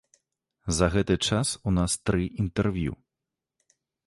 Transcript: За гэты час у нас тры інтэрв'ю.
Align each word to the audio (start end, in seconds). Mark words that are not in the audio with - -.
За 0.77 0.87
гэты 0.95 1.17
час 1.27 1.51
у 1.71 1.75
нас 1.77 1.91
тры 2.09 2.23
інтэрв'ю. 2.45 2.93